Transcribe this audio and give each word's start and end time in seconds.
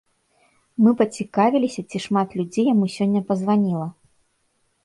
Мы 0.85 0.93
пацікавіліся, 1.01 1.81
ці 1.91 1.97
шмат 2.05 2.27
людзей 2.39 2.65
яму 2.73 2.85
сёння 2.97 3.21
пазваніла. 3.29 3.87